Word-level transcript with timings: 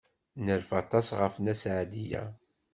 Nerfa 0.45 0.75
aṭas 0.83 1.07
ɣef 1.19 1.35
Nna 1.37 1.53
Seɛdiya. 1.61 2.23